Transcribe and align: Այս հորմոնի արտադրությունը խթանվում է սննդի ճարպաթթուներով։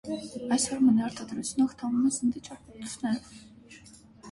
Այս 0.55 0.63
հորմոնի 0.71 1.03
արտադրությունը 1.07 1.67
խթանվում 1.75 2.09
է 2.11 2.13
սննդի 2.17 2.43
ճարպաթթուներով։ 2.49 3.39